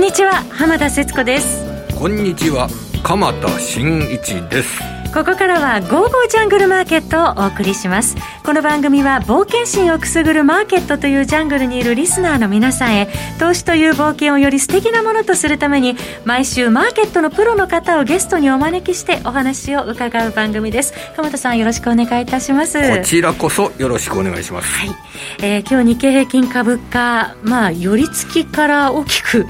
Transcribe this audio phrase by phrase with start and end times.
[0.00, 1.62] んにちは浜田節子です。
[1.94, 2.70] こんにちは
[3.02, 4.99] 鎌田新一です。
[5.12, 8.14] ここからは「ゴーゴージャングルマーケット」をお送りします。
[8.44, 13.08] この番組は冒険心をくすぐるマーケットというジャングルにいるリスナーの皆さんへ
[13.38, 20.94] 投資という冒険をより素敵なものとするために毎週マーケットのプロの方をゲストにお招きしてお話を伺う番組です。
[21.16, 22.80] 鎌田さんよろしくお願いいたします。
[22.80, 24.96] こちらこそよろしくお願いします、はい。
[25.42, 29.46] えー、今日日経平均株価まあ寄り付きから大きく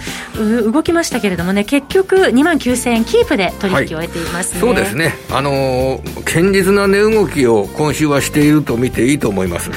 [0.73, 4.61] 動きましたけれどもね結局2万9000円キープで取引を終えています、ね。
[4.61, 5.15] はい、そうですね。
[5.31, 9.77] あのの堅実な値動きを今週はしていると見ていいと思います、は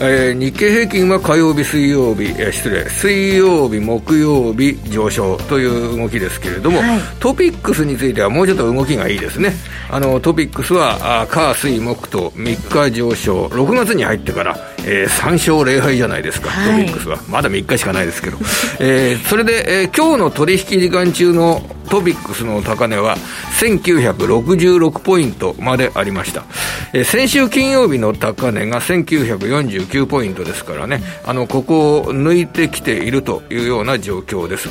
[0.00, 9.52] えー、日経平均は火曜日、水曜日、えー、失礼、水曜日、木曜日上昇という動きですけれども、はい、トピックスについてはもうちょっと動きがいいですね、
[9.90, 18.38] あのトピックスはあ火、水、木と3日上昇、6月に入ってから、えー、3勝0敗じゃないですか、はい、トピックスは、まだ3日しかないですけど、
[18.80, 23.16] えー、それで、えー、今日の取引時間中のトピックスの高値は
[23.60, 26.44] 1966ポイントまでありました。
[26.92, 34.68] えー、先週金曜日の高値が1949ポイントですからね、あの、ここを抜いてきているというような状況です。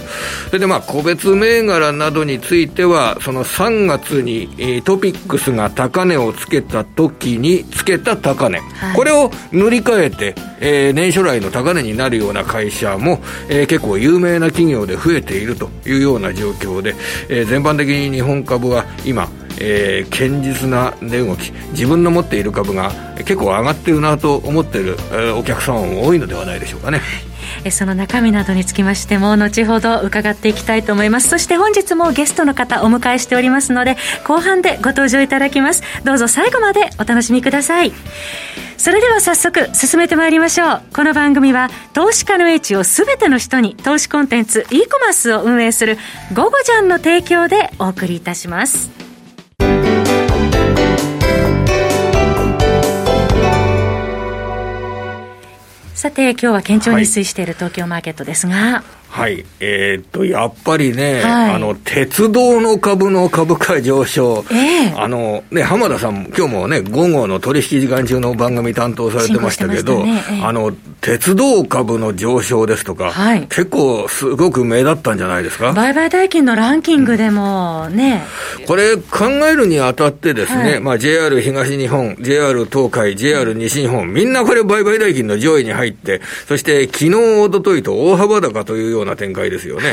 [0.47, 16.95] それでまあ、個別銘柄などについては、その3月に、えー、トピックスが高値をつけた時につけた高値、はい、これを塗り替えて、えー、年初来の高値になるような会社も、えー、結構有名な企業で増えているというような状況で、
[17.29, 27.01] えー、全般的に日本株は今、えー、堅実な値動き自分の持っている株が結構上がってるなと思っている、えー、お客様も多いのではないでしょうかね。
[27.71, 31.29] その中身などにつきましても後ほど伺っていきたいと思います。
[31.29, 35.83] そして本日もゲストの方お迎えしておりますので後半でご登場いただきます。
[36.03, 37.91] どうぞ最後までお楽しみください。
[38.77, 40.81] それでは早速進めてまいりましょう。
[40.93, 45.97] この番組は投資家の英知を全ての人に投資コンテンツ e コマースを運営する
[46.33, 49.04] 「ゴゴジャン」の提供でお送りいたします。
[55.95, 58.83] さて今日は堅調に推移している東京マーケットですが、はい、
[59.59, 70.23] えー、っと、やっぱりね、はい、あの、鉄道の株の株価上昇、えー、あの、ね、浜田さん、今日もね、午後の取引時間中の番組担当されてましたけど、ね。
[70.29, 75.71] えー、あの、鉄道株の上昇ですとか、はい、結構すごく目立ったんじゃないですか？
[75.73, 78.23] 売買代金のランキングでもね。
[78.65, 89.91] これ考えるにあたってですね、はい、まあ JR 東日本、JR 東海、JR 西日本、みんなこれ売買代金の上位に入って、そして昨日、おとといと大幅高というようなな展開ですよね。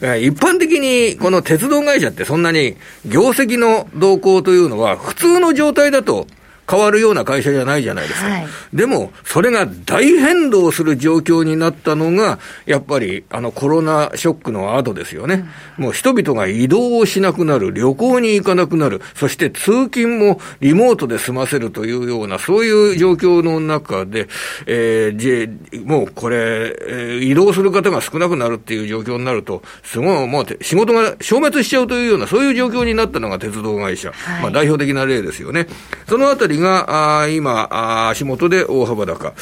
[0.00, 2.76] はい、一般的にこの鉄道会社ってそんなに
[3.06, 6.26] 業績の動向というのは普通の状態だと
[6.68, 8.28] 変わるような会社じゃないじゃないですか。
[8.28, 15.48] はい、でも、それが大変動する状況になったのが、やっぱり、あの、コロナショックの後ですよね。
[15.78, 24.28] うん、もう人々が移動をしなくなる、旅行に行かなくなる、そして通勤もリモートで済ませるというような、そういう状況の中で、
[24.66, 34.12] えー、もうこれ、えー、移動する方が少なくなるっていう状況になると、すごい、もう仕事が消滅しちゃうというような、そういう状況になったのが鉄道会社。
[34.12, 35.66] はい、まあ代表的な例ですよね。
[36.08, 39.32] そのあたりが、あ今あ、足元で大幅高。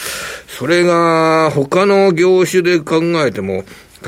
[0.46, 3.64] それが、他の業種で考えても、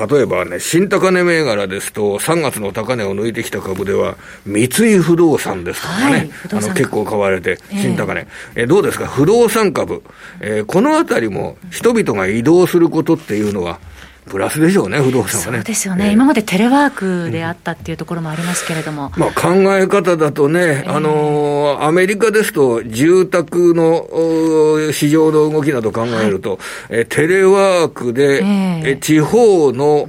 [0.07, 10.03] 例えばね、新高値銘柄ですと、3月の高値を抜いてきた株では、三井不動産ですとかね、はい、あの結構買われて、新高値、えー、えどうですか、不動産株、
[10.41, 13.81] えー、このあたりも人々が移動することっていうのは、
[14.29, 15.59] プラスでしょうね、不動産はね。
[15.59, 19.13] そうですよね、えー、今までテレワークであったっていうところもありますけれども。
[19.17, 26.59] まあ、考え方だとね、えー、あのー、アメリカですと、住宅の市場の動きなど考えると、はい、
[26.91, 30.09] えテレワークで、えー、地方の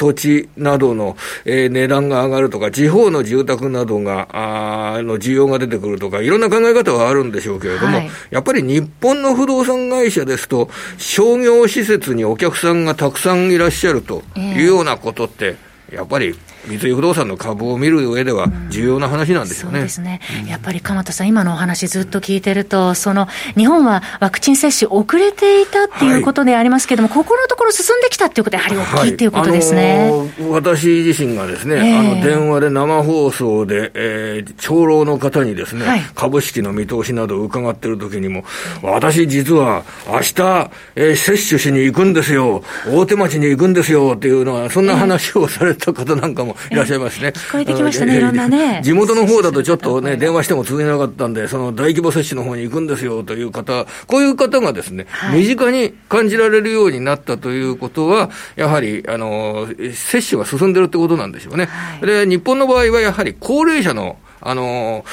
[0.00, 15.56] 土地などの、えー、値段が上がるとか、地方の住宅などが、あの需要が出てくるとか、いろんな考え方はあるんでしょうけれども、はい、やっぱり日本の不動産会社ですと、商業施設にお客さんがたくさんいらっしゃるというようなことって、
[15.92, 16.34] やっぱり
[16.66, 19.78] 三井不動産の株を見る上では重要な話なんですよね。
[19.78, 20.20] そうですね。
[20.46, 29.80] やっぱり鎌田さん、今のお話ずっと聞いてると、その、日本はワクチン接種遅れていたっていうことでありますけれども、はい、ここのところ進んできたっていうことはやはり大きいっていうことですね。
[29.80, 38.44] はいあのー、私自身がですね、えー、あの、電話で生放送で、えー、長老の方にですね、はい、株式の見通しなどを伺ってる時にも、
[38.82, 47.28] 私実は明日、えー、接種しに行くんですよ、大手町に行くんですよっていうのは、そんな話をされた方なんかももいらっしゃいますね。
[47.28, 48.80] 聞こえてきましたね、いろんなね。
[48.82, 61.66] 地元の方だとちょっとね、電話しても通じなかったんで、その大規模接種の方に行くんですよという方、こういう方がですね、はい、身近に感じられるようになったということは、やはり、あの、接種が進んでるってことなんでしょうね。
[61.66, 65.04] はい、で、日本の場合はやはり高齢者のあの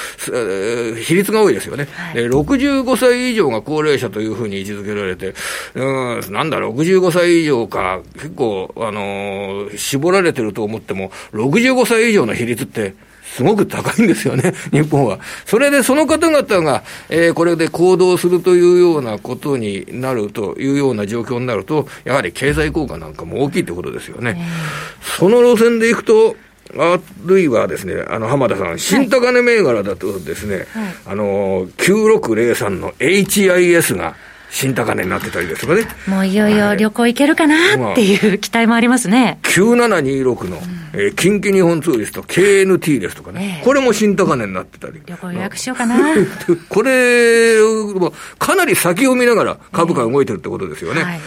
[1.03, 5.33] 比率が多いですよね、はい、65歳以上が高齢者というふうに位置づけられて、
[5.75, 12.93] うん、なんだ、65歳以上か、結構、あの絞られてると思っても、65歳以上の比率って、
[13.23, 15.19] すごく高いんですよね、 日本は。
[15.45, 24.41] それでその方々が、えー、これで行動するというようなことになるというような状況になると、やはり経済効果なんかも大きいってことですよね。
[25.01, 26.35] その路線でいくと、
[26.77, 30.65] あるいはですね、あの、浜田さん、新高値銘柄だとですね、はい、
[31.05, 34.15] あの、9603の HIS が、
[34.49, 35.85] 新高値になってたりですとかね。
[36.07, 39.39] もういよいよ旅行行けるかなっていう期待もありますね。
[39.43, 45.01] 9726の、うん、えー、近畿日本ツーリスト KNT ですとかね、えー、これも新高値になってたり。
[45.05, 45.97] 旅行予約しようかな。
[46.69, 47.57] これ、
[48.39, 51.01] かなり先を見ながら株価動いてるってことですよね。
[51.01, 51.19] えーはい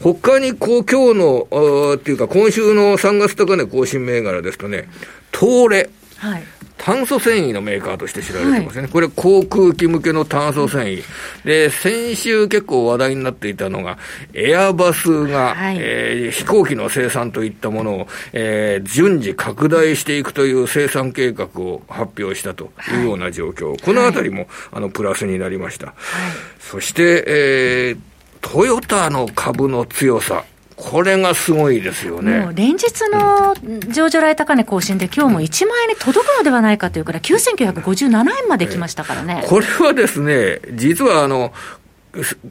[0.00, 4.88] 他にこう、今日の、っていうか、今週の3月高値更新銘柄ですとね、
[5.32, 5.90] 東レ。
[6.16, 6.42] はい。
[6.76, 8.82] 炭素繊維のメーカーとして知られてますね。
[8.82, 11.02] はい、これ航空機向けの炭素繊維。
[11.44, 13.96] で、先週結構話題になっていたのが、
[14.34, 23.68] エアバスが、はい、えー、飛行機の生産といったものを、えー、順次拡大していくという生産計画を発表したというような状況。
[23.68, 25.94] はい、このあたりも、あの、プラスになりました。
[26.60, 27.98] そして、えー、
[28.44, 30.44] トヨタの株の強さ。
[30.76, 32.48] これがすごいですよね。
[32.54, 33.54] 連日の
[33.90, 39.44] 上場来高値更新で、今日も1万円に届くのではないかというから、9957円まで来ましたからね。
[39.48, 41.52] これはですね、実はあの、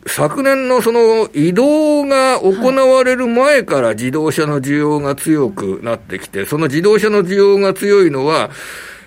[0.07, 8.49] 昨年のその移動が行われる前から自動車の需要が強くなってきて、その自動車の需要が強いのは、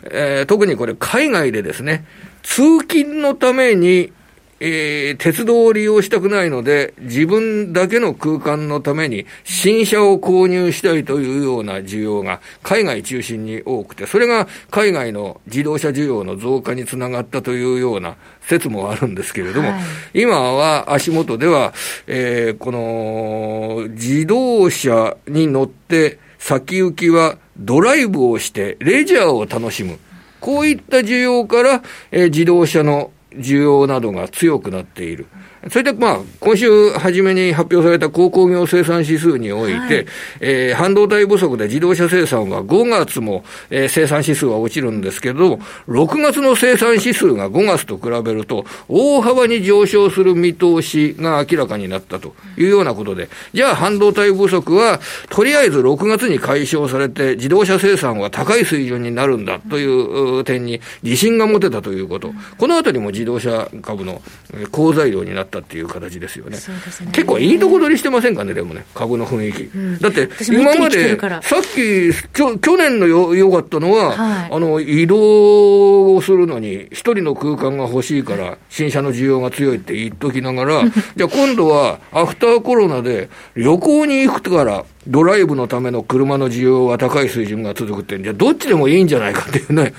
[0.05, 2.06] えー、特にこれ海外でですね、
[2.43, 4.12] 通勤のために
[4.58, 19.79] えー、鉄道を利用したくないので、自分だけの空間のために新車を購入したいというような需要が海外中心に多くて、それが海外の自動車需要の増加につながったというような説もあるんですけれども、は
[20.14, 21.75] い、今は足元では、
[22.06, 29.99] えー、この自動車に乗って先行きはドライブをしてレジャーを楽しむ。
[30.41, 31.82] こういった需要から、
[32.12, 35.26] えー、自動車の需要などが強くなっている。
[35.70, 40.06] それで、まあ、今週初めに発表された鉱工業生産指数において、はい、
[40.40, 45.54] えー、半導体不足で自動車生産は5月も、えー、生産指数は落ちるんですけど、
[45.88, 62.32] 6月の生産指数が5月と比べると、大幅に上昇する見通しが明らかになったというようなことで、じゃあ半導体不足は、とりあえず6月に解消されて、自動車生産は高い水準になるんだという点に自信が持てたということ。
[62.58, 64.22] このあたりも自動車株の
[64.70, 66.56] 好材料になったっていう形ですよね。
[67.04, 67.12] ね。
[67.12, 69.62] 結構いいとこ取りしてませんかね、でもね、株の雰囲気。
[69.64, 80.82] うん、だって、今まで、さっき、去年のよよかったのは、はい、あの、移動をするのに、一人の空間が欲しいから、新車の需要が強いって言っときながら、
[81.16, 89.92] じゃあ今度は、アフターコロナで旅行に行くから、ドライブのための車の需要は高い水準が続くって、じゃあどっちでもいいんじゃないかっていうね、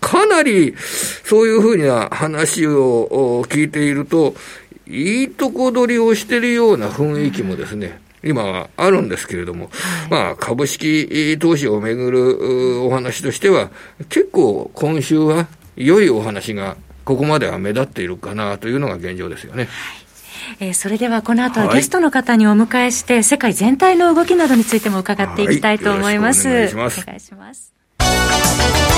[0.00, 0.74] かなり
[1.24, 4.34] そういうふうな話を聞いていると、
[4.88, 9.70] いいとこ取りをしてるような雰囲気もですね、今はあるんですけれども、
[10.10, 13.70] まあ、株式投資をめぐるお話としては、
[14.08, 19.68] 結構今週は良いお話がここまでは目立っているかなというのが現状ですよね。
[20.60, 26.48] えー、それではこの後はゲストの方にお迎えして、はい、世界全体の動きなどについても伺っていきたいと思います。
[26.48, 27.00] はい、お願いします。
[27.00, 28.95] お願いします。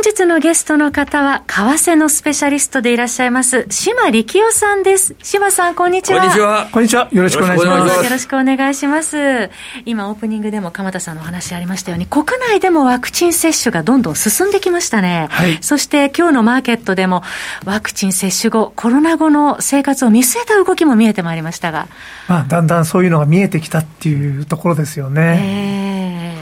[0.00, 5.14] 本日のゲストの方は、為替のスペシャリストでいらっしゃいます、島力夫さんです。
[5.22, 6.20] 島さん、こんにちは。
[6.20, 6.68] こんにちは。
[6.72, 7.08] こんにちは。
[7.12, 8.04] よろしくお願いします。
[8.04, 9.50] よろしくお願いします。
[9.84, 15.28] 今、オープニングでも鎌田さんのお話ありましたように、国内でもワクチン接種がどんどん進んできましたね。
[15.30, 15.58] はい。
[15.60, 17.22] そして、今日のマーケットでも、
[17.66, 21.88] ワクチン接種後、コロナ後の生活を見据えた動きも見えてまいりましたが。
[22.26, 25.40] まあ、だんだんそういうのが見えてきたっていうところですよね。
[25.42, 26.40] えー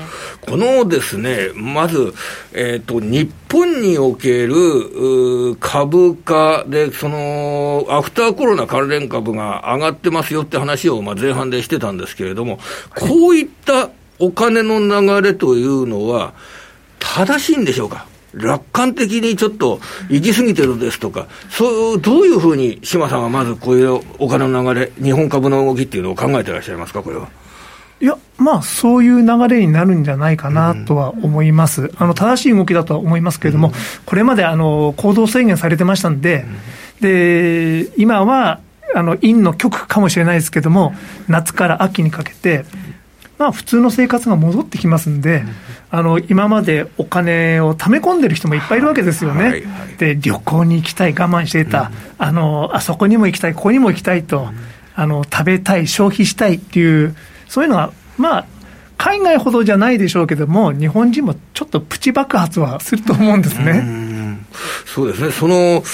[0.49, 2.15] このですね、まず、
[2.55, 12.59] えっ、ー、と、日本における株価で、その、アフターコロナ関連株が上がってますよって話を、まあ、前半でしてたんですけれども、
[12.95, 16.35] こういったお金の流れというのは、
[16.99, 18.07] 正しいんでしょうか？
[18.35, 27.29] 楽観的にちょっと行き過ぎてるですとか、そう、どういうふうに島さんはまずこういうお金の流れ、日本株の動きっていうのを考えてらっしゃいますか、これは。
[28.01, 31.83] いや、まあ、そういう流れになるんじゃないかなとは思います。
[31.83, 33.75] うん、あの、正しい動きだとは思いますけれども、うん、
[34.07, 36.45] これまで、あの、行動制限されてましたんで、
[37.03, 38.61] うん、で、今は、
[38.95, 40.95] あの、陰の極かもしれないですけれども、
[41.27, 42.65] 夏から秋にかけて、
[43.39, 45.45] まあ、普通の生活が戻ってきますんで、
[45.91, 49.43] あの、今までお金を貯め込んでる人もいっぱいいるわけですよね。
[49.43, 49.63] はいはい、
[49.97, 54.49] で、旅行に行きたい、我慢していた、あの、あそこにも行きたい、ここにも行きたいと、
[54.95, 57.15] あの、食べたい、消費したいっていう、
[57.49, 58.47] そういうのは、まあ、
[58.97, 64.09] 海外ほどじゃないでしょうけども、日本人もちょっとプチ爆発はすると思うんですね。
[64.87, 65.85] そうですね、その、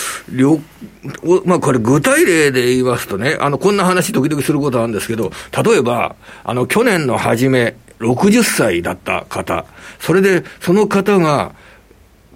[1.44, 5.32] まあ、これ、具体例で言いますとね、あのこんな話、時々することあるんですけど、
[5.64, 9.66] 例えば、あの去年の初め、60歳だった方、
[10.00, 11.52] それでその方が、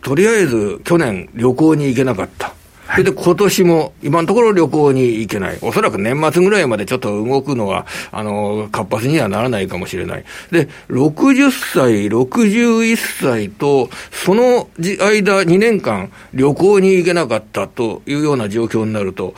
[0.02, 2.52] とりあえず去年、旅行に行けなかった。
[2.98, 5.58] それで今年も今のところ旅行に行けない。
[5.62, 10.24] おそらく年末ぐらいまでちょっと動くのは、あの、活発にはならないかもしれない。
[10.50, 19.36] で、60歳、61歳と、その間2年間旅行に行けなかったというような状況になると、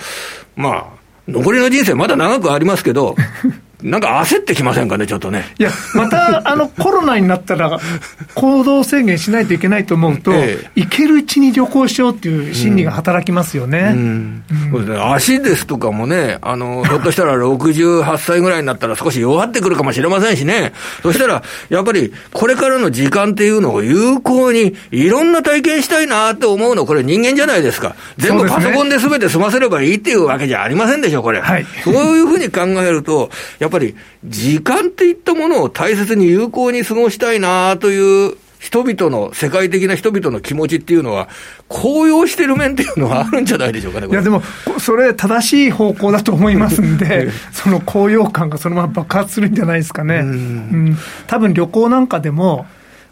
[0.56, 0.86] まあ、
[1.28, 3.14] 残りの人生まだ長くありますけど、
[3.82, 5.44] なんか焦ってきませんかね、ちょっとね。
[5.58, 7.78] いや、また、あの、 コロナになったら、
[8.34, 13.94] 行動制限しないといけないと思うと、ええ、行けるうちに旅行しようっていう心理が働きますよね。
[15.14, 20.72] 足ですとかもね、あの、 ひょっとしたら68歳ぐらいになったら少し弱ってくるかもしれませんしね。
[21.02, 27.94] そしたら、やっぱり、これからの時間っていうのを有効に、いろんな体験したいなって思うの、これ人間じゃないですか。
[28.18, 31.40] 全部パソコンで全て済ませればいいっていうわけじゃありませんでしょ、これ。
[31.40, 41.30] はい、そういうふうに考えると、やっぱり時間っていったものを大切に有効に過ごしたいなという人々の、世界的な人々の気持ちっていうのは、
[41.68, 44.42] 高揚してる面っていうのはあるんじゃないでしょうかね、いや、でも、
[44.78, 50.16] それ、正しい方向だと思いますんで、その高揚感がそのまま爆発するんじゃないですかね。
[50.16, 52.66] うん、多分旅行なんかでも、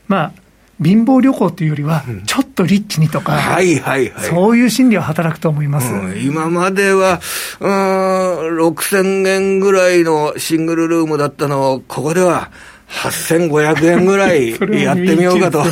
[0.06, 0.32] まあ、
[0.80, 7.20] 貧乏旅行というよりは、ちょっとリッチにとか、はいはいはい、そういう心理は働くと思います、うん、今までは、
[7.60, 7.68] うん、
[8.60, 12.50] 6000円ぐらいのシングルルームだったのを、ここでは、
[12.88, 14.50] 8500円ぐらい
[14.82, 15.62] やってみようかと。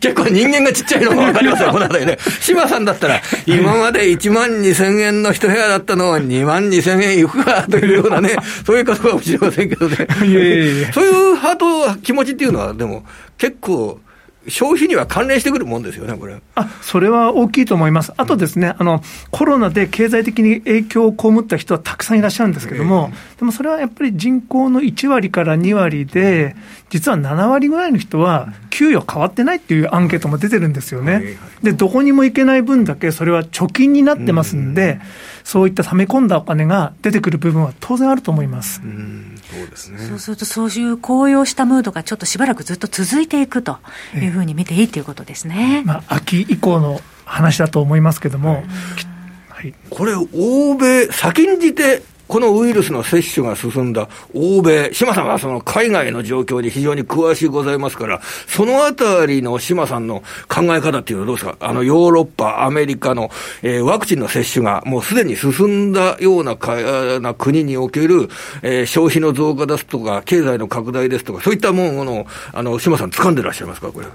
[0.00, 2.18] 結構人間がちっちゃいのがわかりますよ、 この辺りね。
[2.40, 9.96] 島さんだったら、今まで1万2000円の一部屋だったのは2万2000円いくかというようなね、そういうことかもしれませんけどね。
[10.94, 13.04] そういうハート、気持ちっていうのは、でも
[13.36, 13.98] 結構、
[14.50, 16.40] 消費には関連してくるもんですよね、これ。
[16.54, 26.56] あそれは大きいと思います、あとですね、あのコロナで経済的に影響を被った人はたくさんいらっしゃるんですけども、でもそれはやっぱり人口の1割から2割で、
[26.90, 31.36] 実は7割ぐらいの人は、給与変わってないっていうアンケートも出てるんですよね。
[31.62, 35.00] で、どこにも行けない分だけ、それは貯金になってますんで、
[35.44, 38.80] そういった溜め込んだお金が出てくる部分は当然あると思います。
[38.84, 39.98] うんそうですね。
[39.98, 43.78] そうすると、そういう高揚したムードがちょっとしばらくずっと続いていくと
[44.14, 45.82] いうふうに見ていいということですね。
[45.84, 48.64] まあ、秋以降の話だと思いますけども、
[49.48, 61.56] はい、これ、欧米、先んじてこのウイルスの接種が進んだ欧米、島さんはその海外の状況に非常に詳しいございますから、そのあたりの島さんの考え方っていうのはどうですか？
[61.58, 63.30] あのヨーロッパ、アメリカの、
[63.62, 68.28] えー、ワクチンの接種がもうすでに進んだようなかな国における、
[68.62, 73.90] えー、消費の増加ですとか、経済の拡大ですとか、そういったものを、あの、島さん掴んでらっしゃいますか？
[73.90, 74.06] これ。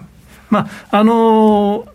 [0.50, 1.95] まあ、あのー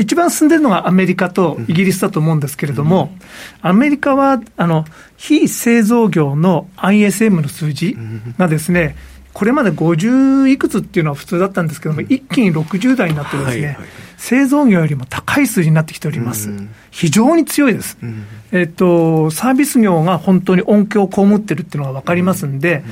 [0.00, 3.16] 一番進んでるのがアメリカとイギリスだと思うんですけれども、
[3.62, 4.84] アメリカはあの
[5.16, 7.96] 非製造業の ISM の数字
[8.38, 8.96] がですね、
[9.34, 13.78] これまで50いくつっていうのは普通だったんですけども、一気に60代になってですね、
[14.16, 16.50] 製造業よりも高い数字になってきております。
[16.92, 17.98] 非常に強いです。
[18.52, 22.84] えっと、サービス業が本当に恩恵を被ってるっていうのが分かりますんで、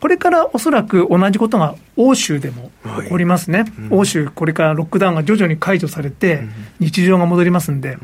[0.00, 2.70] これからおそらく同じことが欧州でも
[3.02, 6.42] 起こりますね、はいうん、欧州、これからロックダウンが徐々に解除されて、
[6.78, 7.98] 日常が戻りますんで、で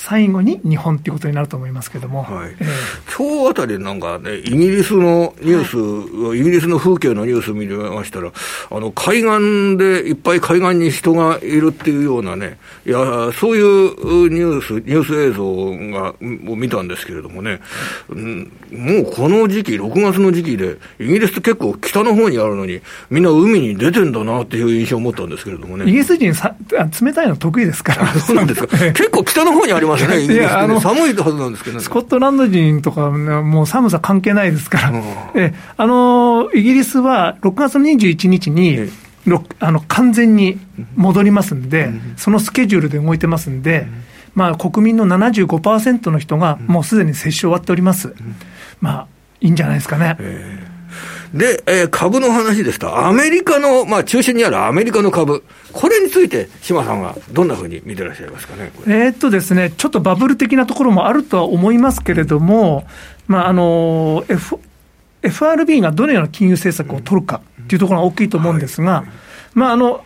[0.00, 5.76] 最後に日本っていうことになると思いますけれども、はいえー、今日あたりなんかね、イギリスのニュース、
[6.26, 8.32] はい、イギリスの風景のニュース見ましたら、
[8.70, 16.14] あの海岸でいっぱい海岸に人がいるっていうようなね、いやそういうニュース、ニュース映像が
[16.50, 17.60] を見たんですけれどもね、
[18.08, 22.80] うん、もうこの時期、6月の時期で、イギリスって結構北の方にあるのに、
[23.10, 25.84] みんな海に出てんだなっていう印象を持ったんですけれどもね。
[25.84, 26.56] イギリス人さ、
[27.02, 28.08] 冷たいの得意ですから。
[28.14, 28.78] そうなんですか。
[28.92, 34.92] 結構北の方にありいや、あの、寒いはずなんですけど、ね、スコットランド人とか、もう寒さ関係ないですから、
[35.34, 38.90] えあのイギリスは6月21日に、
[39.58, 40.58] あの完全に
[40.96, 43.86] 戻りますんで、そのスケジュールで動いてますんで、
[44.34, 48.14] まあ、国民の75%の人がもうすでに接種終わっております。
[48.80, 49.06] まあ、
[49.40, 50.16] いいんじゃないですかね。
[51.34, 62.86] で、えー、株の話ですと、アメリカの、まあ、中心にあるアメリカの株、これについて、島さんはどんなふうに見てらっしゃいますかね、えー、っとですね、ちょっとバブル的なところもあるとは思いますけれども、
[63.26, 64.58] まああの F、
[65.22, 69.04] FRB がどのような金融政策を取るかっていうところが大きいと思うんですが、
[69.54, 70.04] まああの、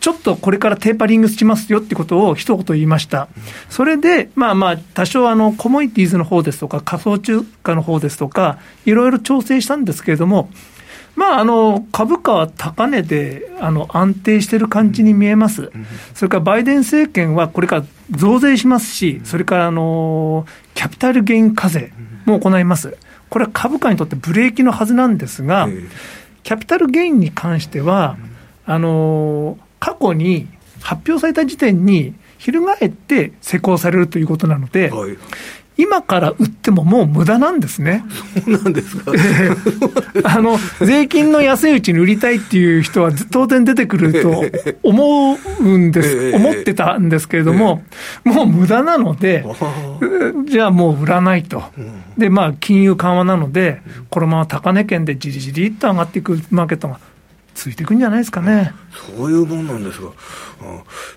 [0.00, 3.28] ちょっとこれからテーパリングしますよってことを一言言いました。
[3.68, 10.50] それで、まあまあ、多少あの、コモディティーズの方ですとか、仮想通貨の方ですとか、いろいろ調整したんですけれども、
[11.16, 15.70] まあ、あの株価は高値であの安定している感じに見えます、
[16.14, 21.92] それからバイデン政権はこれから増税しますし、それからあのキャピタルゲイン課税
[22.24, 22.96] も行います、
[23.30, 25.68] これは株価にとってブレーキのはずなんですが、
[26.42, 28.16] キャピタルゲインに関しては、
[28.66, 30.48] あの過去に
[30.80, 35.16] 発表された時点に、翻って施行されるということなので、はい、
[35.76, 38.02] 今から売ってももう無駄なんですね。
[38.44, 39.12] そうなんですか、
[40.24, 44.42] あの、税金の安いうちに売りたいっていう人は当然出てくると
[44.82, 47.82] 思うんです、思ってたんですけれども、
[48.24, 49.44] もう無駄なので、
[50.46, 51.62] じゃあもう売らないと。
[52.16, 57.00] で、まあ、金融緩和なので、このまま高値圏でじりじりっと上がっていくマーケットが
[57.54, 58.72] ついていくんじゃないですかね。
[59.16, 60.10] そういうもんなんですが、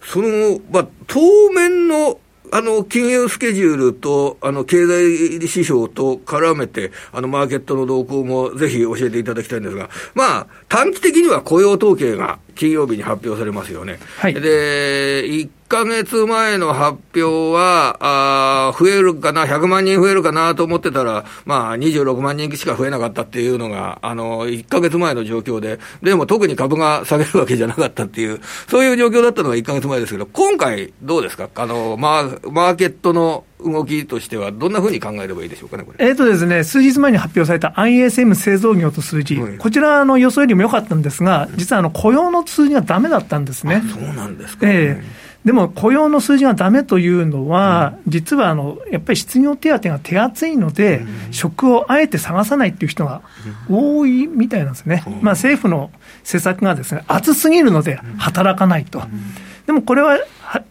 [0.02, 2.20] その、まあ、当面の
[2.52, 14.00] あの、金融スケジュールと、あの、経済指標と絡めて、あの、マーケットの動向もぜひ教えていただきたいんですが、まあ、短期的には雇用統計が金曜日に発表されますよね。
[14.18, 31.50] はい、で、1ヶ月前の発表は、あ増えるかな、100万人増えるかなと思ってたら、まあ、26万人しか増えなかったっていうのが、あの、1ヶ月前の状況で、でも特に株が下げるわけじゃなかったっていう、そういう状況だったのが1ヶ月前ですけど、今回どうですか？
[31.56, 36.08] あの、マーマーケットの動きとしては、どんなふうに考えればいいでしょうかね、これ。
[36.08, 43.82] えっ、とですね、数日前に発表された ISM 製造業と数字、はい、こちらの予想よりも良かったんですが、実はあの雇用の数字がだめだったんですね。
[43.92, 45.04] そうなんですか、ね、え。
[45.04, 53.22] ーでも雇用の数字がだめというのは、うん、実はあのやっぱり失業手当が手厚いので、うん、職をあえて探さないっていう人が
[53.70, 55.10] 多いみたいなんですね、う。
[55.10, 55.90] ん、まあ、政府の
[56.26, 59.02] 施策がですね厚すぎるので働かないと。
[59.68, 60.18] でもこれは、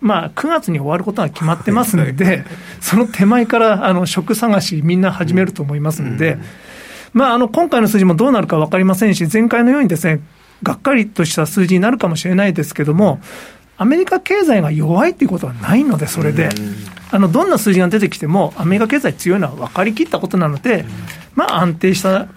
[0.01, 2.45] まあ、9月に終わることが決まってますので、
[2.81, 6.39] その手前からあの職探し、みんな始めると思いますので、
[7.13, 10.21] まあ、あの今回の数字もどうなるか分かりませんし、前回のようにですね、
[10.63, 13.21] がっかりとした数字になるかもしれないですけども、
[13.79, 16.49] アメリカ経済が弱いっていうことはないので、それで、
[17.11, 20.87] あのどんな数字が出てきても、アメリカ経済強いのは分かりきったことなので、
[21.35, 22.29] まあ、安定した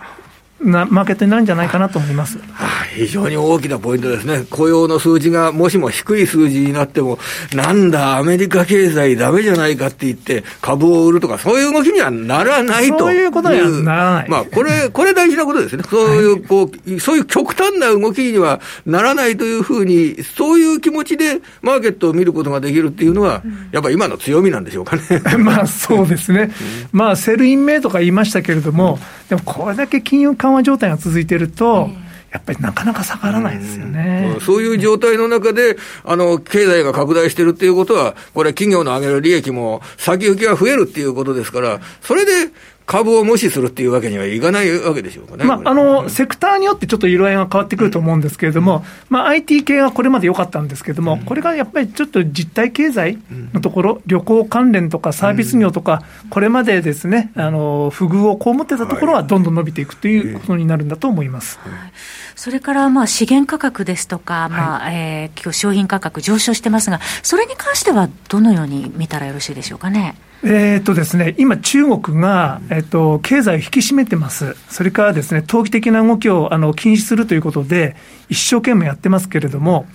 [0.62, 7.18] なマーケットになるんじゃないかなと思います、はあ、非常に大きなポイントですね、雇用の数字がもしも低い数字になっても、
[7.54, 23.42] なんだ、アメリカ経済だめじゃないかって言って、株を売るとか、そういう動きにはならないとそういうことにはならない、まあ、これ、これ大事なことですね、そういうこう、そういう極端な動きにはならないというふうに、そういう気持ちでマーケットを見ることができるっていうのは、
[23.72, 25.02] やっぱり今の強みなんでしょうかね。
[25.40, 26.52] まあそうですね、
[26.92, 31.90] まあ、 Sell in May とか言いましたけれども、でもこれだけ金融緩和状態が続いていると、
[32.32, 42.52] やっぱりなかなか下がらないですよね、うそういう状態の中で、あの経済が拡大してるっていうことは、これ、企業の上げる利益も先行きが増えるっていうことですから、それで
[42.90, 45.46] 株を無視するっていうわけにはいかないわけでしょうかね。
[45.46, 53.20] まあ、あの、セクターによってちょっと色合いが変わってくると思うんですけれども、うん、まあ、IT 系がこれまで良かったんですけれども、うん、これがやっぱりちょっと実体経済
[53.54, 61.60] のところ、うん、旅行関連とかサービス業とか、これまでですね、あの、不遇を被ってたところはどんどん伸びていくということになるんだと思います。
[61.60, 70.16] はいそれからまあ資源価格ですとか、まあえー、今日商品価格上昇してますが、それに関してはどのように見たらよろしいでしょうかね？
[70.46, 77.98] えーとですね、今、中国が、えーと、経済を引き締めてます、それからですね投機的な動きをあの禁止するということで、
[78.30, 79.86] 一生懸命やってますけれども、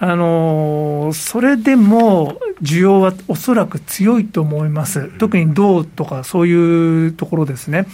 [0.00, 7.86] あのそれでも需要はおそらく強いと思います、特に銅とかそういうところですね。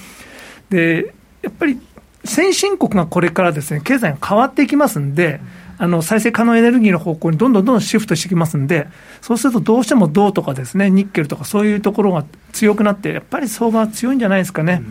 [0.70, 1.78] でやっぱり
[2.24, 5.40] 先進国がこれからですね経済が変わっていきますんで、
[5.76, 8.86] あの再生可能エネルギーの方向にどんどんどんどんシフトしてきますんで、
[9.20, 14.82] そうするとどうしても銅とかですね、ニッケルとかそういうところが強くなって、やっぱり相場は強いんじゃないですかね。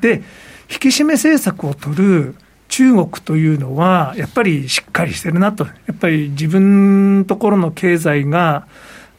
[0.00, 0.22] で、
[0.70, 2.34] 引き締め政策を取る
[2.68, 8.66] 中国というのは、やっぱりしっかりしてるなと、やっぱり自分のところの経済が、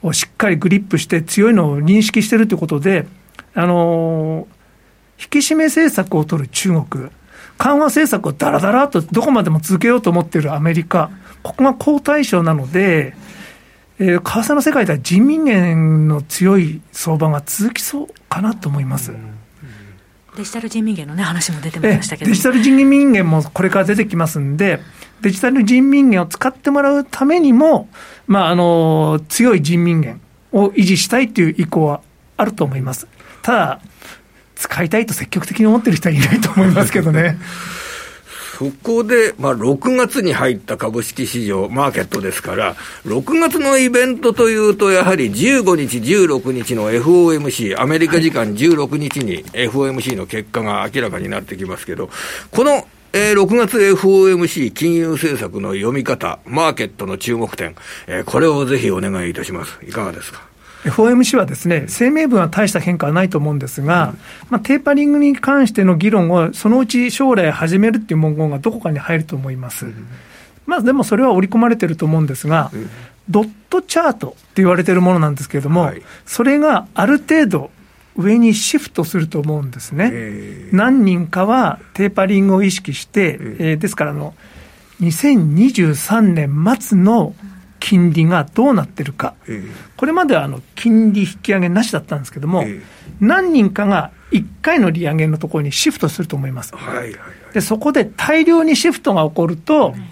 [0.01, 3.05] をしっかりグリップして強いのを認識してるということで、
[3.53, 4.47] あの
[5.19, 7.09] 引き締め政策を取る中国、
[7.57, 11.11] 緩和政策をだらだらとどこまでも続けようと思っているアメリカ、
[11.43, 13.15] ここが好対象なので、
[13.99, 19.13] えー、為替の世界では人民元の強い相場が続きそうかなと思います。
[20.35, 24.79] デジタル人民元の、ね、話も出てましたけどデジタル人民元もこれから出てきますんで、
[25.21, 27.87] デジタル人民元を使ってもらうためにも、
[28.25, 30.19] まあ、あの強い人民元
[30.51, 32.01] を維持したいという意向は
[32.35, 33.07] あると思います。
[33.43, 33.81] ただ
[34.63, 37.37] 使いたいと積極的に思ってる人はいないと思いますけどね。
[38.57, 52.09] そこで、まあ、6月に入った株式市場、マーケットですから、6月のイベントというと、やはり15日、16日の FOMC、アメリカ時間16日に FOMC の結果が明らかになってきますけど、
[52.51, 57.75] このえー、6月 FOMC 金融政策の読み方、マーケットの注目点、
[58.07, 59.77] えー、これをぜひお願いいたします。
[59.87, 60.52] いかがですか？
[60.83, 64.13] FOMC はですね、声明文は大した変化はないと思うんですが、
[64.49, 69.85] まあ、テーパリングに関しての議論をそのうち将来始めるっていう文言がどこかに入ると思います。
[70.65, 72.71] まあ、でもそれは織り込まれてると思うんですが、
[73.29, 75.91] ドットチャートって言われてるものなんですけれども、
[76.25, 77.71] それがある程度
[78.15, 80.11] 上にシフトすると思うんですね。
[80.71, 84.33] 何人かはテーパリングを意識して、えー、ですからあの、
[85.01, 87.33] 2023年末の
[87.83, 92.81] 金利がどうなってるか、えー、これまではあの金利引き上げなしだったんですけども、えー、
[93.19, 96.73] 何人かが1回の利上げのところにシフトすると思います。
[96.73, 100.09] はいはいはい、でそこで大量にシフトが起こると、うん。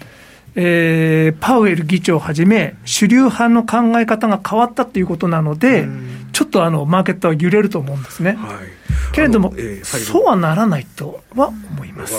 [0.54, 5.88] えー、パウエル議長をはじめ、主流派の考え方が変わったということなので、
[6.32, 8.32] ちょっとあのマーケットは揺れると思うんですね。
[8.32, 8.68] はい、
[9.12, 12.14] けれども、えー、そうはならないとは思います。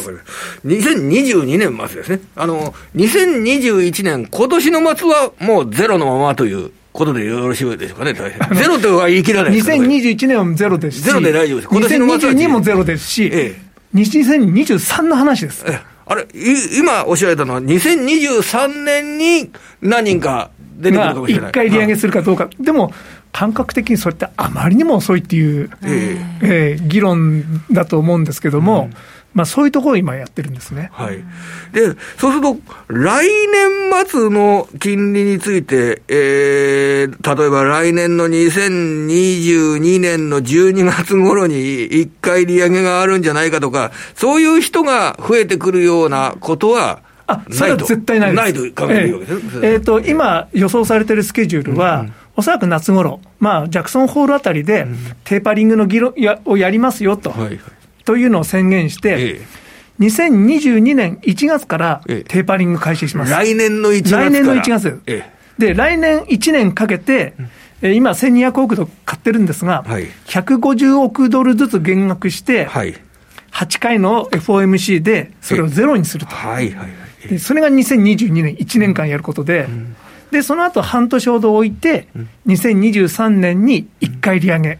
[0.65, 2.19] 2022年末ですね。
[2.35, 8.13] あの、2021年、今年の末はもうゼロのままということでよろしいでしょうかね、
[8.53, 11.69] ゼロとは言い切らないですか、2021年はゼロですし、ゼロで大丈夫です。
[11.69, 13.55] 今年の末は2022もゼロですし、え
[13.93, 15.65] え、2023の話です。
[15.67, 16.27] ええあれ、
[16.77, 19.49] 今おっしゃられたのは、2023年に
[19.81, 21.49] 何人か出てくるかもしれない。
[21.49, 22.49] 一回利上げするかどうか。
[22.59, 22.93] でも、
[23.33, 28.93] 感覚的にそれってあまりにも遅いっていう、えー、えー、議論だと思うんですけども、うん
[29.33, 30.89] まあ、そういうところを今やってるんですね。
[30.93, 31.17] はい。
[31.73, 48.43] で、そうすると、来年末の金利について、えー、例えば来年の2022年の12月頃に一回利上げがあるんじゃないかとか、そういう人が増えてくるようなことは、あ、それは絶対ないです。
[48.43, 54.87] ないと考えるわけですえー、えー、と、今予想されてるスケジュールは、うんうんおそらく夏頃、まあ、ジャクソンホールあたりで、
[55.23, 57.59] テーパリングの議論やをやりますよと、はいはい。
[58.05, 59.63] というのを宣言して、ええ。
[59.99, 63.31] 2022年1月からテーパリング開始します。
[63.31, 65.01] 来年の1月来年の1月。
[65.05, 67.35] ええ、で、来年1年かけて、
[67.81, 72.95] うん、今1200億ドル買ってるんですが、はい、150億ドルずつ減額して、はい、
[73.51, 76.35] 8回の FOMC でそれをゼロにすると。
[76.35, 76.85] はいはいは
[77.25, 79.95] い、でそれが2022年1年間やることで、うん、
[80.33, 82.07] で、その後半年ほど置いて、
[82.47, 84.79] 2023年に1回利上げ。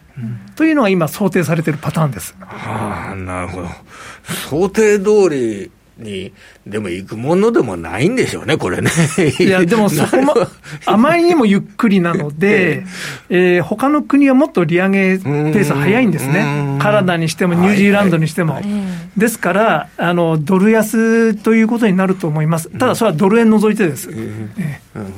[0.55, 2.35] というのが今想定されているパターンです。
[2.39, 3.67] はあ、なるほど。
[4.49, 6.33] 想定通りに、
[6.65, 8.89] でも行くものでもないんでしょうね、これね。
[9.39, 10.33] いや、 でもそこも、
[10.85, 12.83] あまりにもゆっくりなので、
[13.29, 16.77] えー、他の国はもっと利上げペース早いんですね。
[16.79, 18.53] カナダにしてもニュージーランドにしても。
[18.53, 18.63] はい。
[18.63, 18.71] はい、
[19.17, 22.69] ですから、あの、ドル安ということになると思います。
[22.69, 24.09] ただ、それはドル円除いてです。
[24.11, 25.13] えー、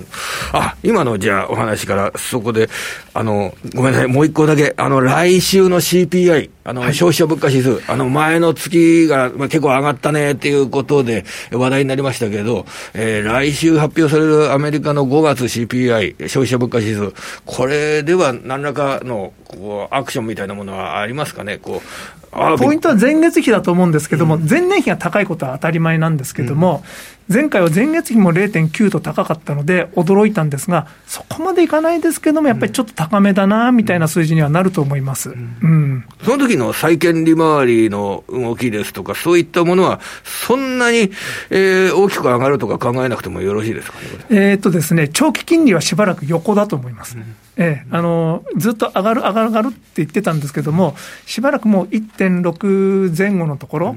[0.51, 2.69] あ、今のじゃあお話から、そこで、
[3.13, 17.13] あの、ごめんなさい、もう一個だけ、あの、来週の CPI、あの、消費者物価指数、あの、前の月が結構上がったねっていういうことで、話題になりましたけど、えー、来週発表されるアメリカの5月 CPI、消費者物価指数、
[17.45, 22.24] これでは何らかのこうアクションみたいなものはありますかね、こう
[22.57, 26.83] ポイントは前月比だと思うんですけども、うん、前年比が高いことは当たり前なんですけども、
[27.29, 41.11] うん、前回は前月比も0.9と高かったので、驚いたんですが、そこまでいかないですけども、やっぱりちょっと高めだなみたいな数字にはなると思います、うん、うん、その時の債券利回りの動きですとか、そういったものは、そんなに、
[41.49, 47.17] えー、大きく上がるとか考えなくてもよろしいですかね、えー、っとですね、長期金利はしばらく横だと思います。
[47.57, 53.95] ええ、あのずっと上がる、上がる、上がるって言ってたんですけども、しばらくもう1.6前後のところ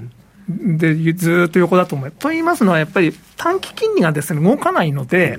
[0.48, 2.10] でずっと横だと思う。
[2.10, 5.38] と言いますのは、やっぱり短期金利がですね動かないので、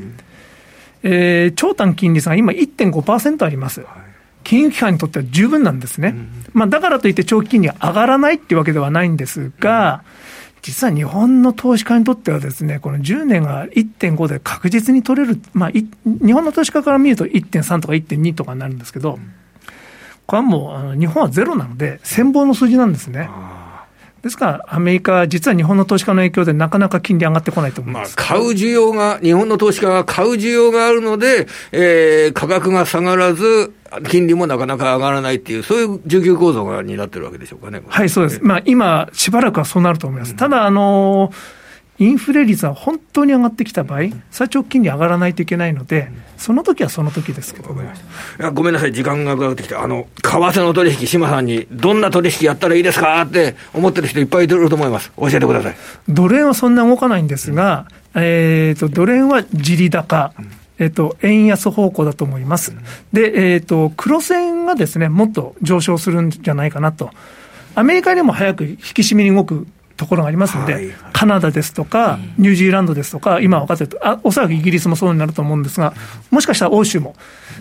[1.04, 3.86] えー、長短金利差が今1.5%あります。
[4.44, 6.16] 金融機関にとっては十分なんですね。
[6.54, 10.04] まあ、だからといって長期金利が上がらないっていうわけではないんですが、
[10.62, 19.20] 実は日本の投資家にとってはですね、この10年が1.5で確実に取れる、まあ、日本の投資家から見ると1.3とか1.2とかになるんですけど、
[20.26, 23.30] これはもう、あの日本はゼロなので、戦望の数字なんですね。
[24.22, 28.16] ですから、アメリカは実は日本の投資家の影響でなかなか金利上がってこないと思います。
[28.18, 33.74] まあ、買う需要が、日本の投資家が買う需要があるので、えー、価格が下がらず、
[34.10, 37.82] 金利もなかなか上がらないっていう、そういう需給構造がになってるわけでしょうかね。
[37.88, 38.40] はい、そうです。
[38.44, 40.32] まあ、今、しばらくはそうなると思います。
[40.32, 41.59] うん、ただ、あのー
[42.00, 47.82] インフレ率は本当に上がってきた場合、最長金利上がらないといけないので、その時はその時ですけども。
[47.82, 47.86] い
[48.40, 55.12] やごめんなさい、時間がかかってきて、あの、為替の取引、島さんに、どんな取引やったらいいですかって思ってる人いっぱいいると思います。
[55.18, 55.76] 教えてください。
[56.08, 57.86] ドル円はそんな動かないんですが、
[58.16, 60.34] えっ、ー、と、ドル円は地利高。
[60.82, 62.74] えっと、円安方向だと思います。
[63.12, 67.12] で、えっ、と、黒線がですね、もっと上昇するんじゃないかなと。
[67.76, 69.68] アメリカでも早く引き締めに動く
[70.00, 70.88] ところがありますので、はい。
[70.88, 75.94] はい、カナダですとか、ニュージーランドですとか、今分かってるあ、おそらくイギリスもそうになると思うんですが、
[76.32, 77.16] もしかしたら欧州も。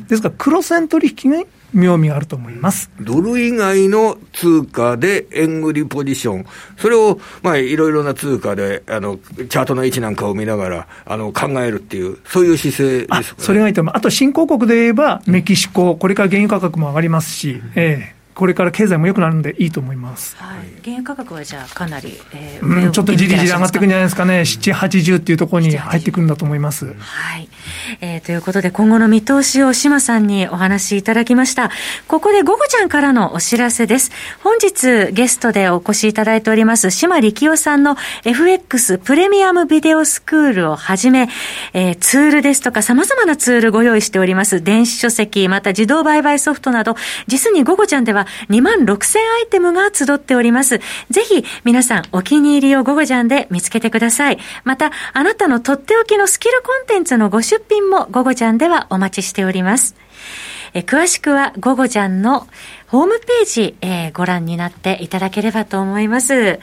[0.08, 2.90] ですから、黒線取引に妙味があると思います。
[3.00, 6.46] ドル以外の通貨で円売りポジション、
[6.76, 13.94] それを、まあ、いろいろな通貨で、あの、チャートの位置なんかを見ながら、あの、考えるっていう、そういう姿勢ですか、ね、それがいいと思う。
[13.96, 20.36] あと、新興国で言えば、メキシコ、これから原油価格も上がりますし、ええこれから経済も良くなるんでいいと思います。
[20.36, 24.42] はい、原油価格はじゃあかなり、えー、うん、ちょっとじりじり上がっていくんじゃないですかね。
[24.42, 26.86] 7、80っていうところに入ってくるんだと思います。
[26.86, 27.48] はい。
[28.00, 31.72] えー、ということで今後の見通しを島さんにお話しいただきました。
[32.06, 34.12] ここで午後ちゃんからのお知らせです。
[34.44, 41.28] 本日ゲストでお越しいただいております島力夫さんの FX プレミアムビデオスクールをはじめ、
[41.72, 44.62] えー、ツールですとか様々なツールご用意しております。
[44.62, 46.94] 電子書籍、また自動売買ソフトなど、
[47.26, 50.78] 実に午後ちゃんでは2万6000アイテムが集っております。
[51.10, 54.38] ぜひ皆さんお気に入りをゴゴジャンで見つけてください。
[54.64, 59.94] また、あなたのとっておきのスキルコンテンツのご出品もゴゴジャンではお待ちしております。
[60.74, 62.46] え詳しくはゴゴジャンの
[62.88, 66.60] ホームページ、えー、ご覧になっていただければと思います。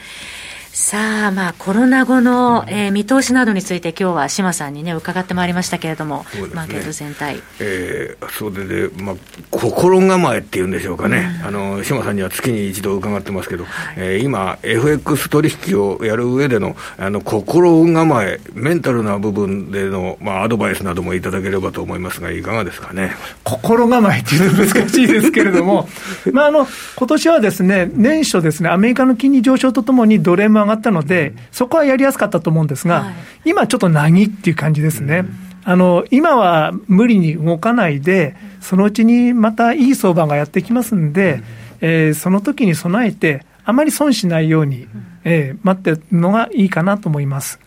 [0.78, 7.42] さあ、まあ、コロナ後の、えー、見通しなどについて、今日は志麻さんにね、伺ってまいりましたけれども、ね、マーケット全体。
[7.60, 9.16] えー、それで、まあ、
[9.50, 23.12] 心構えっていうんでしょうかね、うん、あの志麻さんには月に一度伺ってますけど、はい、えー、今、FX 取引をやる上でのあの心構え、メンタルな部分での、まあ、アドバイスなどもいただければと思いますが、いかがですかね？
[23.44, 25.88] 心構えっていうのは難しいですけれども、
[26.34, 33.14] まあ、あの今年はですね、年初ですね、アメリカの金利上昇とともに、ドル円も上がったので、そこはやりやすかったと思うんですが、はい、
[33.50, 35.24] 今ちょっとなぎっていう感じですね。
[35.64, 41.42] あの、今は無理に動かないで、そのうちにまたいい相場がやってきますんで、
[41.80, 44.86] えー、その時に備えて、あまり損しないように、
[45.24, 47.58] えー、待ってるのがいいかなと思います。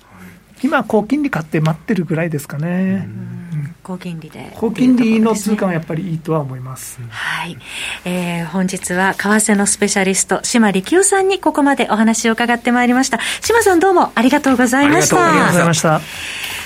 [0.63, 3.07] 今、高金利買って待ってるぐらいですかね。
[3.89, 4.51] 高金利で。
[4.53, 6.99] 高金利の通貨はやっぱりいいとは思います。
[7.09, 7.57] はい。
[8.05, 13.19] えー、本日は為替のスペシャリスト、島力夫さんにここまでお話を伺ってまいりました。
[13.41, 15.31] 島さんどうもありがとうございました。
[15.31, 16.01] ありがとうございました。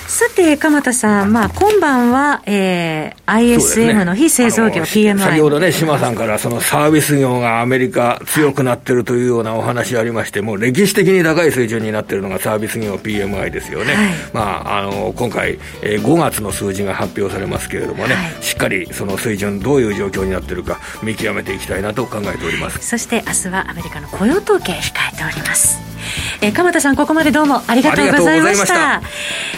[0.08, 5.18] さて、鎌田さん、まあ、今晩は、えー、ISM の非製造業、PMI。
[5.18, 13.94] 先ほどね、島さんから、そのサービス業がアメリカ強くなってるというようなお話ありまして、もう歴史的に高い水準になってるのがサービス業 PMI ですよね。
[13.94, 22.80] はい、まあ、あの、今回、えー、5月の数字が発表されますけれどもね、はい、しっかりその水準、どういう状況になってるか、見極めていきたいなと考えております。
[22.88, 25.93] そして、明日はアメリカの雇用統計控えております。
[26.42, 29.02] えー、鎌田さん、ここまでどうもありがとうございました。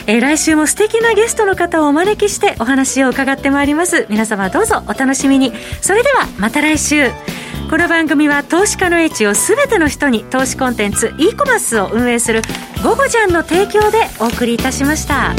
[0.08, 7.10] えー、来週も素敵なゲストの方をお招きしてお話を伺ってまいります皆様どうぞお楽しみにそれではまた来週
[7.70, 12.44] この番組は投資家の位置を全ての人に投資コンテンツ e コマースを運営する
[12.84, 15.34] 「ゴゴジャン」の提供でお送りいたしました。